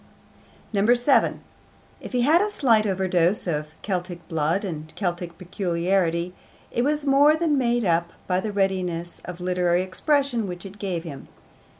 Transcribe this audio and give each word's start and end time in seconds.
7. 0.73 1.41
If 1.99 2.11
he 2.11 2.21
had 2.21 2.41
a 2.41 2.49
slight 2.49 2.87
overdose 2.87 3.45
of 3.45 3.75
Celtic 3.83 4.27
blood 4.27 4.65
and 4.65 4.91
Celtic 4.95 5.37
peculiarity, 5.37 6.33
it 6.71 6.83
was 6.83 7.05
more 7.05 7.35
than 7.35 7.55
made 7.55 7.85
up 7.85 8.09
by 8.25 8.39
the 8.39 8.51
readiness 8.51 9.21
of 9.25 9.39
literary 9.39 9.83
expression 9.83 10.47
which 10.47 10.65
it 10.65 10.79
gave 10.79 11.03
him. 11.03 11.27